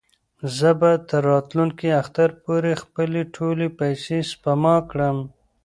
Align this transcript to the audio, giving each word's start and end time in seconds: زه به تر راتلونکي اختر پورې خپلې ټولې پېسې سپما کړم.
زه 0.57 0.69
به 0.79 0.91
تر 1.09 1.21
راتلونکي 1.31 1.87
اختر 2.01 2.29
پورې 2.43 2.71
خپلې 2.83 3.21
ټولې 3.35 3.67
پېسې 3.79 4.19
سپما 4.31 4.75
کړم. 4.91 5.17